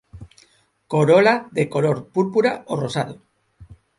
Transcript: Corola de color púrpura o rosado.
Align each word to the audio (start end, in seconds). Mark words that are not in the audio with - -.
Corola 0.91 1.33
de 1.57 1.65
color 1.73 1.97
púrpura 2.13 2.51
o 2.71 2.75
rosado. 2.83 3.15